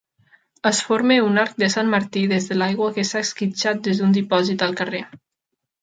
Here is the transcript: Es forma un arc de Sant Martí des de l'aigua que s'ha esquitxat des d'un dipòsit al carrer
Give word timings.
Es 0.69 0.79
forma 0.87 1.17
un 1.25 1.37
arc 1.41 1.59
de 1.65 1.69
Sant 1.75 1.93
Martí 1.93 2.25
des 2.33 2.49
de 2.53 2.59
l'aigua 2.59 2.91
que 2.99 3.07
s'ha 3.11 3.25
esquitxat 3.29 3.87
des 3.89 4.03
d'un 4.03 4.21
dipòsit 4.21 4.69
al 4.71 4.79
carrer 4.83 5.09